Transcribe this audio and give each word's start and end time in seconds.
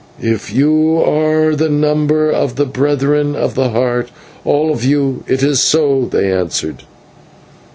"If 0.23 0.51
you 0.51 0.95
are 0.97 1.49
of 1.49 1.59
the 1.59 1.69
number 1.69 2.31
of 2.31 2.55
the 2.55 2.65
Brethren 2.65 3.35
of 3.35 3.53
the 3.53 3.69
Heart, 3.69 4.09
all 4.43 4.71
of 4.71 4.83
you, 4.83 5.23
it 5.27 5.43
is 5.43 5.59
so," 5.61 6.05
they 6.09 6.31
answered. 6.33 6.85